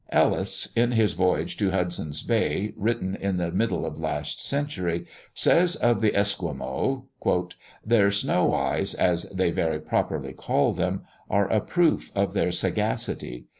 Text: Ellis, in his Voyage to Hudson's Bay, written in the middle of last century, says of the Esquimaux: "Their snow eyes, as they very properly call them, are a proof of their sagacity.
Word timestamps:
Ellis, 0.11 0.69
in 0.75 0.93
his 0.93 1.13
Voyage 1.13 1.57
to 1.57 1.69
Hudson's 1.69 2.23
Bay, 2.23 2.73
written 2.75 3.13
in 3.15 3.37
the 3.37 3.51
middle 3.51 3.85
of 3.85 3.99
last 3.99 4.41
century, 4.43 5.05
says 5.35 5.75
of 5.75 6.01
the 6.01 6.15
Esquimaux: 6.15 7.05
"Their 7.85 8.09
snow 8.09 8.51
eyes, 8.51 8.95
as 8.95 9.25
they 9.29 9.51
very 9.51 9.79
properly 9.79 10.33
call 10.33 10.73
them, 10.73 11.03
are 11.29 11.47
a 11.51 11.61
proof 11.61 12.11
of 12.15 12.33
their 12.33 12.51
sagacity. 12.51 13.45